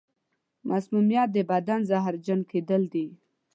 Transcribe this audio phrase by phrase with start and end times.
[0.69, 3.07] مسمومیت د بدن زهرجن کېدل دي.